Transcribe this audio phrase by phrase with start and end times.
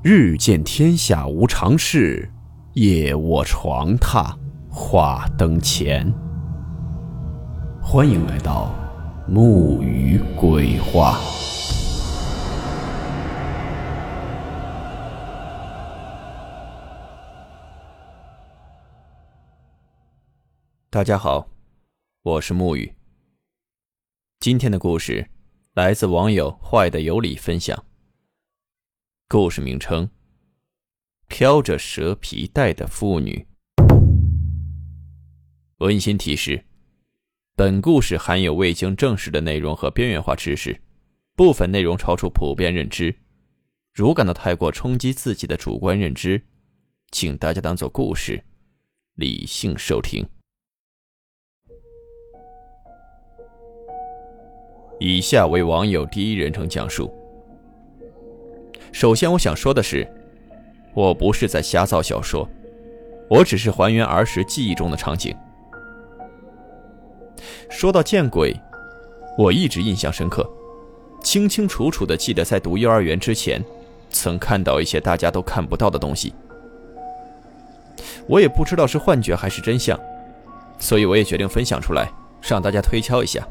[0.00, 2.30] 日见天下无常事，
[2.74, 4.32] 夜卧床榻
[4.70, 6.08] 话灯前。
[7.82, 8.72] 欢迎来到
[9.26, 11.18] 木鱼鬼话。
[20.88, 21.48] 大家好，
[22.22, 22.94] 我是木鱼。
[24.38, 25.28] 今天的故事
[25.74, 27.87] 来自网友坏的有理分享。
[29.30, 30.08] 故事名称：
[31.26, 33.46] 飘着蛇皮袋的妇女。
[35.80, 36.64] 温馨提示：
[37.54, 40.80] 本故事含有未经证实的内容和边缘化知识，
[41.36, 43.14] 部分内容超出普遍认知。
[43.92, 46.42] 如感到太过冲击自己的主观认知，
[47.10, 48.42] 请大家当做故事，
[49.16, 50.26] 理性收听。
[54.98, 57.14] 以下为网友第一人称讲述。
[58.98, 60.04] 首先，我想说的是，
[60.92, 62.48] 我不是在瞎造小说，
[63.30, 65.32] 我只是还原儿时记忆中的场景。
[67.70, 68.52] 说到见鬼，
[69.38, 70.44] 我一直印象深刻，
[71.22, 73.64] 清清楚楚的记得在读幼儿园之前，
[74.10, 76.34] 曾看到一些大家都看不到的东西。
[78.26, 79.96] 我也不知道是幻觉还是真相，
[80.80, 82.10] 所以我也决定分享出来，
[82.42, 83.46] 让大家推敲一下，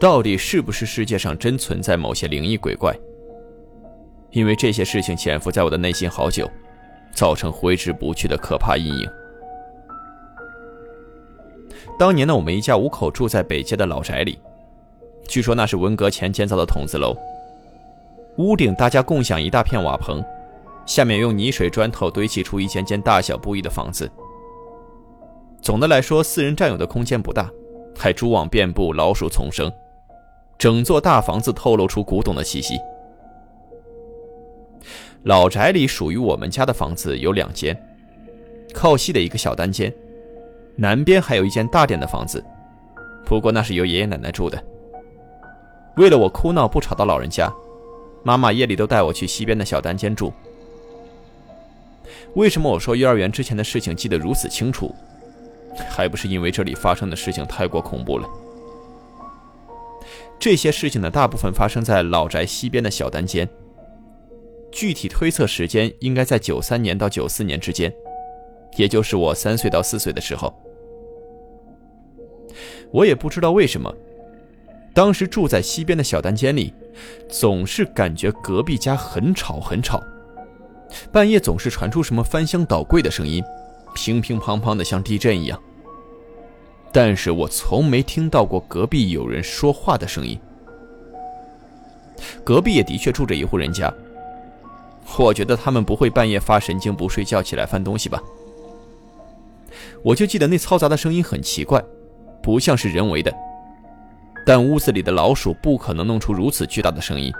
[0.00, 2.98] 到底是不是世界上真存在某些灵异鬼怪。
[4.32, 6.50] 因为这些事情潜伏在我的内心好久，
[7.12, 9.08] 造成挥之不去的可怕阴影。
[11.98, 14.38] 当年呢，我们一家五口住在北街的老宅里，
[15.28, 17.14] 据说那是文革前建造的筒子楼，
[18.38, 20.24] 屋顶大家共享一大片瓦棚，
[20.86, 24.10] 下面用泥水砖头堆砌出一间间大小不一的房子。
[25.60, 27.50] 总的来说，四人占有的空间不大，
[27.96, 29.70] 还蛛网遍布，老鼠丛生，
[30.56, 32.78] 整座大房子透露出古董的气息。
[35.24, 37.76] 老宅里属于我们家的房子有两间，
[38.74, 39.92] 靠西的一个小单间，
[40.74, 42.44] 南边还有一间大点的房子，
[43.24, 44.60] 不过那是由爷爷奶奶住的。
[45.96, 47.52] 为了我哭闹不吵到老人家，
[48.24, 50.32] 妈妈夜里都带我去西边的小单间住。
[52.34, 54.92] 为什么我说幼儿园之前的事情记得如此清楚？
[55.88, 58.28] 还不是因为这里发生的事情太过恐怖了。
[60.38, 63.48] 这些事情呢，大部分发生在老宅西边的小单间。
[64.72, 67.92] 具体推测时间应该在九三年到九四年之间，
[68.76, 70.52] 也就是我三岁到四岁的时候。
[72.90, 73.94] 我也不知道为什么，
[74.94, 76.72] 当时住在西边的小单间里，
[77.28, 80.02] 总是感觉隔壁家很吵很吵，
[81.12, 83.44] 半夜总是传出什么翻箱倒柜的声音，
[83.94, 85.62] 乒乒乓乓的像地震一样。
[86.90, 90.38] 但是我从没听到过隔壁有人说话的声音。
[92.44, 93.92] 隔壁也的确住着一户人家。
[95.18, 98.22] 我觉得他们不会半夜发神经不睡觉起来翻东西吧？
[100.02, 101.82] 我就记得那嘈杂的声音很奇怪，
[102.42, 103.32] 不像是人为的。
[104.44, 107.32] 但屋子里的老鼠不可能弄出如此巨大的声音，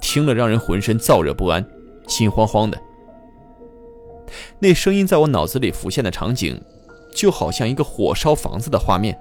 [0.00, 1.64] 听了让人浑身燥热不安，
[2.08, 2.78] 心慌慌的。
[4.58, 6.60] 那声音在我脑子里浮现的场景，
[7.14, 9.16] 就好像一个火烧房子的画面。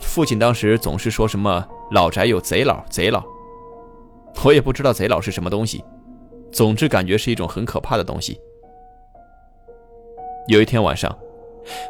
[0.00, 3.22] 父亲当时总是说什么“老宅有贼佬，贼佬”。
[4.42, 5.82] 我也不知道贼佬是什么东西，
[6.50, 8.40] 总之感觉是一种很可怕的东西。
[10.48, 11.16] 有一天晚上，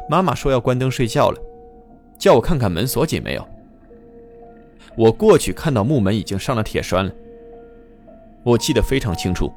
[0.09, 1.41] 妈妈说要关灯睡觉了，
[2.17, 3.45] 叫我看看门锁紧没有。
[4.95, 7.11] 我过去看到木门已经上了铁栓了。
[8.43, 9.51] 我记得非常清楚，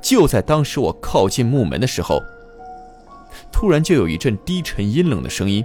[0.00, 2.18] 就在当时我靠近木门的时候，
[3.52, 5.62] 突然就有一阵低沉阴冷的声音，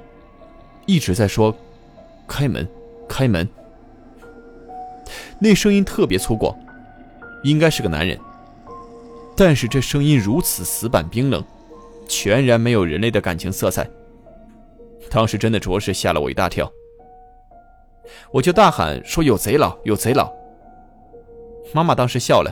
[0.86, 1.56] 一直在说
[2.28, 2.68] ：“开门，
[3.08, 3.48] 开门。”
[5.40, 6.56] 那声音特别粗犷，
[7.44, 8.18] 应该是个男人。
[9.36, 11.44] 但是这声音如此死板冰冷，
[12.08, 13.88] 全然没有人类的感情色彩。
[15.10, 16.72] 当时真的着实吓了我一大跳。
[18.32, 20.32] 我就大喊说：“有贼佬，有贼佬！”
[21.74, 22.52] 妈妈当时笑了，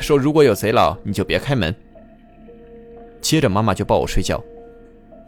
[0.00, 1.74] 说：“如果有贼佬，你就别开门。”
[3.20, 4.42] 接着妈妈就抱我睡觉，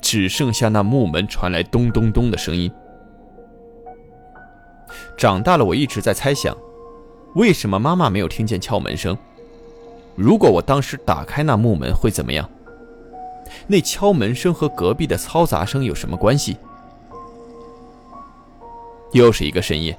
[0.01, 2.71] 只剩下那木门传来咚咚咚的声音。
[5.17, 6.57] 长大了，我一直在猜想，
[7.35, 9.17] 为什么妈妈没有听见敲门声？
[10.17, 12.49] 如果我当时打开那木门会怎么样？
[13.67, 16.57] 那敲门声和隔壁的嘈杂声有什么关系？
[19.13, 19.97] 又是一个深夜，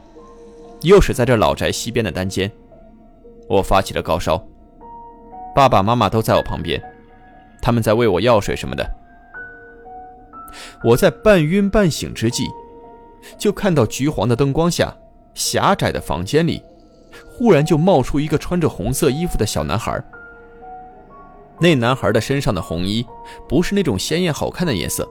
[0.82, 2.52] 又是在这老宅西边的单间，
[3.48, 4.44] 我发起了高烧。
[5.56, 6.82] 爸爸妈妈都在我旁边，
[7.62, 8.88] 他们在喂我药水什么的。
[10.84, 12.48] 我在半晕半醒之际。
[13.38, 14.96] 就看到橘黄的灯光下，
[15.34, 16.64] 狭窄的房间里，
[17.28, 20.02] 忽然就冒出一个穿着红色衣服的小男孩。
[21.60, 23.06] 那男孩的身上的红衣
[23.48, 25.08] 不是那种鲜艳好看的颜色，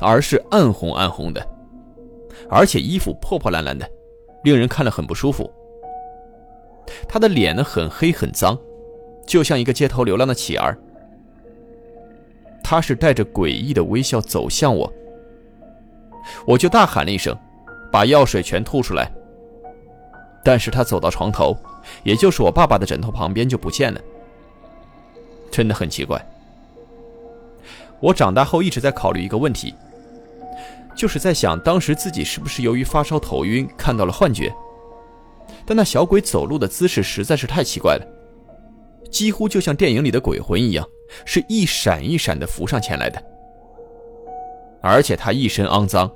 [0.00, 1.46] 而是暗红暗红的，
[2.50, 3.88] 而且衣服破破烂烂的，
[4.42, 5.48] 令人看了很不舒服。
[7.08, 8.58] 他的脸呢很黑很脏，
[9.26, 10.76] 就像一个街头流浪的乞儿。
[12.62, 14.92] 他是带着诡异的微笑走向我，
[16.46, 17.36] 我就大喊了一声，
[17.92, 19.08] 把药水全吐出来。
[20.46, 21.56] 但是他走到床头，
[22.04, 24.00] 也就是我爸爸的枕头旁边就不见了。
[25.50, 26.24] 真的很奇怪。
[27.98, 29.74] 我长大后一直在考虑一个问题，
[30.94, 34.54] 就是在想当时自己是不是由于发烧头晕看到了幻觉。
[35.66, 38.06] 但那小鬼走路的姿势实在是太奇怪了，
[39.10, 40.86] 几乎就像电影里的鬼魂一样，
[41.24, 43.20] 是一闪一闪的浮上前来的。
[44.80, 46.08] 而且他一身肮脏，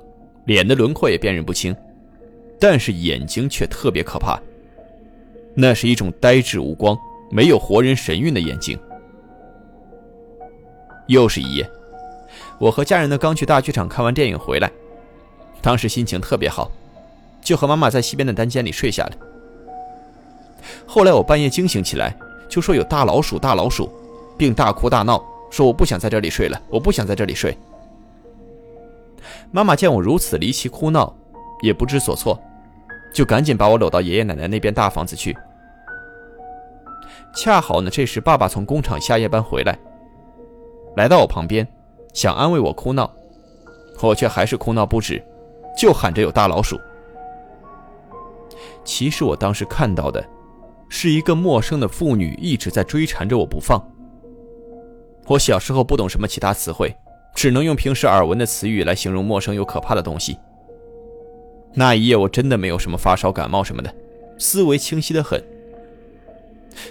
[0.45, 1.75] 脸的轮廓也辨认不清，
[2.61, 4.39] 但是眼睛却特别可怕。
[5.55, 6.95] 那是一种呆滞无光、
[7.31, 8.79] 没有活人神韵的眼睛。
[11.07, 11.69] 又是一夜，
[12.59, 14.71] 我和家人呢刚去大剧场看完电影回来，
[15.59, 16.71] 当时心情特别好，
[17.41, 19.11] 就和妈妈在西边的单间里睡下了。
[20.85, 22.15] 后来我半夜惊醒起来，
[22.47, 23.91] 就说有大老鼠，大老鼠，
[24.37, 27.57] 并大哭大闹，说我不想在这里睡了，我不想在这里睡。
[29.51, 31.13] 妈妈见我如此离奇哭闹，
[31.61, 32.39] 也不知所措，
[33.13, 35.35] 就赶紧把我搂到爷爷奶奶那边大房子去。
[37.33, 39.77] 恰好呢，这时爸爸从工厂下夜班回来。
[40.97, 41.65] 来到我旁边，
[42.13, 43.09] 想安慰我哭闹，
[44.01, 45.23] 我却还是哭闹不止，
[45.77, 46.77] 就喊着有大老鼠。
[48.83, 50.21] 其实我当时看到的，
[50.89, 53.81] 是一个陌生的妇女一直在追缠着我不放。
[55.27, 56.93] 我小时候不懂什么其他词汇，
[57.33, 60.37] 只能用平时耳闻的词语来形容陌生又可怕的东西。
[61.73, 63.93] 那一夜我真的没有什么发烧感冒什么的，
[64.37, 65.41] 思维清晰的很。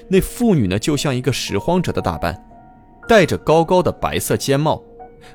[0.09, 2.47] 那妇女呢，就像一个拾荒者的打扮。
[3.09, 4.81] 戴着高高的白色尖帽，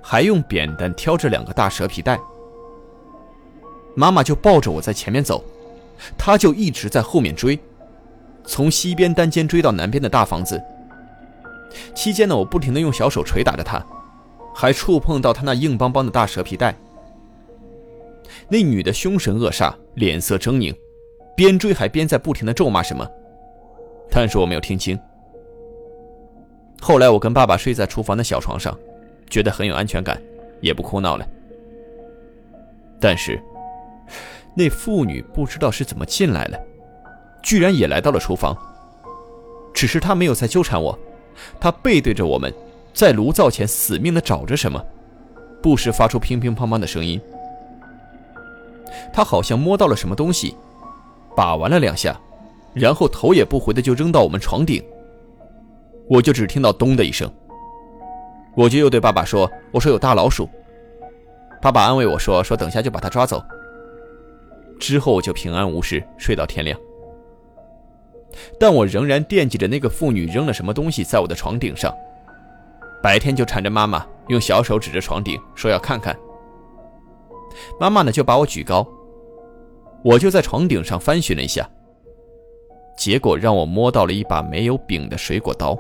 [0.02, 2.18] 还用扁担挑着两个大蛇皮袋。
[3.96, 5.44] 妈妈就抱着我在前面走，
[6.18, 7.60] 她就一直在后面追，
[8.46, 10.62] 从西边单间追到南边的大房子。
[11.94, 13.86] 期间呢，我不停的用小手捶打着她，
[14.56, 16.74] 还触碰到她那硬邦邦的大蛇皮袋。
[18.48, 20.76] 那女的凶神恶煞，脸色狰狞，
[21.36, 23.08] 边追还边在不停的咒骂什么，
[24.10, 24.98] 但是我没有听清。
[26.82, 28.78] 后来我跟爸爸睡在厨房的小床上，
[29.30, 30.22] 觉得很有安全感，
[30.62, 31.28] 也不哭闹了。
[33.00, 33.42] 但是，
[34.56, 36.60] 那妇女不知道是怎么进来了，
[37.42, 38.56] 居然也来到了厨房。
[39.74, 40.98] 只是她没有再纠缠我，
[41.60, 42.54] 她背对着我们，
[42.94, 44.80] 在炉灶前死命的找着什么，
[45.62, 47.20] 不时发出乒乒乓乓的声音。
[49.14, 50.56] 他好像摸到了什么东西，
[51.36, 52.20] 把玩了两下，
[52.74, 54.84] 然后头也不回的就扔到我们床顶。
[56.08, 57.32] 我就只听到“咚”的一声，
[58.56, 60.48] 我就又对爸爸说：“我说有大老鼠。”
[61.62, 63.44] 爸爸安慰我说：“说等下就把它抓走。”
[64.80, 66.78] 之后我就平安无事睡到天亮。
[68.60, 71.92] 但我仍然惦记着那个妇女扔了什么东西在我的床顶上，
[73.02, 76.16] 白天就缠着妈妈用小手指着床顶说要看看。
[77.80, 78.88] 妈妈呢就把我举高，
[80.04, 81.68] 我就在床顶上翻寻了一下，
[82.98, 85.78] 结果让我摸到了一把没有柄的水果刀。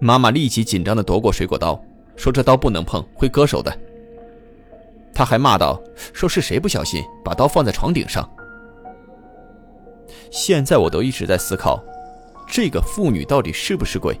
[0.00, 1.80] 妈妈立即紧张地夺过水果刀，
[2.16, 3.72] 说：“这刀不能碰，会割手的。”
[5.14, 5.80] 她还骂道
[6.12, 8.28] ：“说是谁不小心把刀放在床顶上？”
[10.30, 11.82] 现在我都一直在思考，
[12.46, 14.18] 这个妇女到底是不是鬼？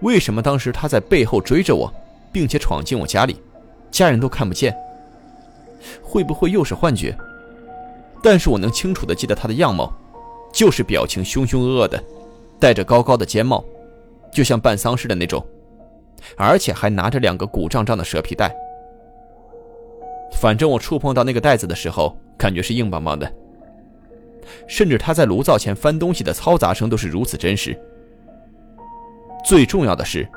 [0.00, 1.90] 为什么当时她在背后追着我，
[2.32, 3.40] 并且闯进我家里，
[3.90, 4.76] 家人都看不见？
[6.02, 7.16] 会不会又是幻觉？
[8.22, 9.92] 但是我能清楚地记得他的样貌，
[10.52, 12.02] 就是表情凶凶恶恶的，
[12.58, 13.64] 戴着高高的尖帽。
[14.30, 15.44] 就像办丧事的那种，
[16.36, 18.54] 而且还拿着两个鼓胀胀的蛇皮袋。
[20.34, 23.32] 反正我触碰到那个袋子的时候，感觉是硬邦邦的。
[24.66, 27.78] 甚至他在炉灶前翻东西的嘈杂声都是如此真实。
[29.44, 30.28] 最重要的是，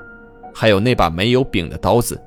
[0.54, 2.20] 还有那把没有柄的刀子。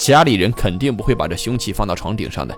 [0.00, 2.56] 家里人肯定不会把这凶器放到床顶上的。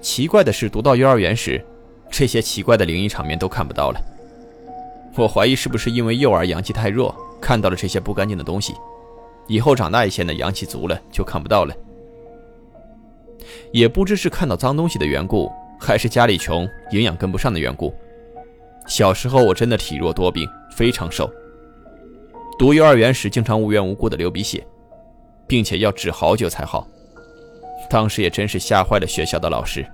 [0.00, 1.64] 奇怪的是，读到幼儿园时，
[2.10, 4.00] 这些奇怪的灵异场面都看不到了。
[5.14, 8.74] 我怀疑是不是因为幼儿阳气太弱，看到了这些不干净的东西，
[9.46, 11.74] 以后长大一些呢，阳气足了就看不到了。
[13.70, 17.94] 也不知是看到脏东西的缘故，还是家里穷，营养跟不上的缘故。
[18.88, 21.30] 小时候我真的体弱多病，非常瘦。
[22.58, 24.66] 读幼儿园时经常无缘无故的流鼻血，
[25.48, 26.86] 并且要止好久才好。
[27.90, 29.84] 当时也真是吓坏了学校的老师。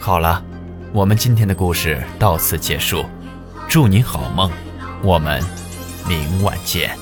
[0.00, 0.42] 好了，
[0.92, 3.04] 我们今天的故事到此结束，
[3.68, 4.50] 祝您好梦，
[5.02, 5.42] 我们
[6.08, 6.96] 明晚见。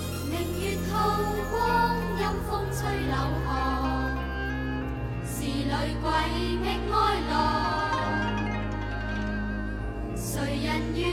[10.17, 11.07] 谁人愿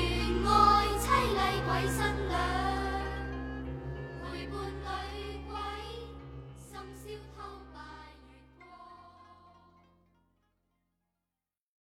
[0.47, 0.70] 爱？
[1.41, 2.70] ใจ新娘